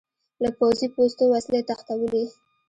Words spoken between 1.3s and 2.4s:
وسلې تښتولې.